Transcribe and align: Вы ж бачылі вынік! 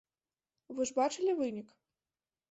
Вы 0.79 0.87
ж 0.89 0.95
бачылі 0.99 1.35
вынік! 1.41 1.67